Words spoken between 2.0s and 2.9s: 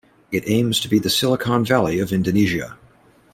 Indonesia.